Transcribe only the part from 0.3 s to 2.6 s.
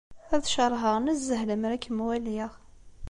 Ad ceṛheɣ nezzeh lemmer ad kem-waliɣ.